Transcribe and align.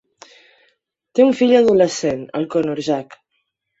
Té 1.19 1.27
un 1.27 1.37
fill 1.41 1.53
adolescent, 1.59 2.27
el 2.41 2.49
Conor 2.57 2.83
Jack. 2.89 3.19